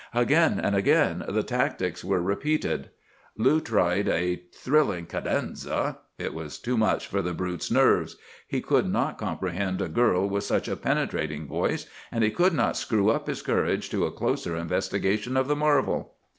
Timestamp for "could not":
8.61-9.19, 12.31-12.77